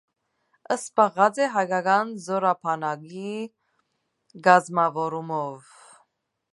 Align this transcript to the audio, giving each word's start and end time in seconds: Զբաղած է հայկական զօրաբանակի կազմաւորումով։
Զբաղած 0.75 1.37
է 1.47 1.49
հայկական 1.57 2.15
զօրաբանակի 2.23 3.37
կազմաւորումով։ 4.49 5.73